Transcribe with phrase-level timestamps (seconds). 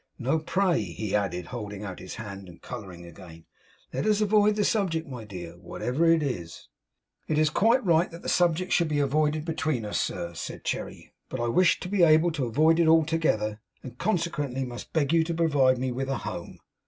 [0.17, 3.45] No, pray!' he added, holding out his hand and colouring again,
[3.93, 6.69] 'let us avoid the subject, my dear, whatever it is!'
[7.27, 11.13] 'It's quite right that the subject should be avoided between us, sir,' said Cherry.
[11.29, 15.23] 'But I wish to be able to avoid it altogether, and consequently must beg you
[15.23, 16.57] to provide me with a home.